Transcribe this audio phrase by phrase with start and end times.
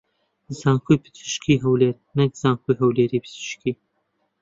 [0.59, 3.73] زانکۆی پزیشکیی هەولێر نەک زانکۆی هەولێری پزیشکی